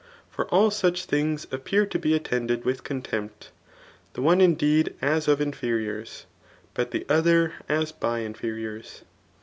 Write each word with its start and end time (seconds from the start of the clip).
for 0.31 0.47
all 0.47 0.71
such 0.71 1.05
things 1.05 1.45
njfpeaix 1.45 1.87
to 1.87 1.99
be 1.99 2.15
attended 2.15 2.65
with 2.65 2.83
contempt; 2.83 3.51
the 4.13 4.21
one 4.23 4.41
indeed 4.41 4.95
ai 5.03 5.17
of 5.17 5.37
mferiours, 5.37 6.25
but 6.73 6.89
the 6.89 7.05
other 7.07 7.53
as 7.69 7.91
by 7.91 8.21
inferiours. 8.23 9.03